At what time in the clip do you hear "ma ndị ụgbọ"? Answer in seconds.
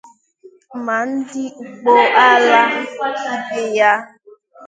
0.85-1.93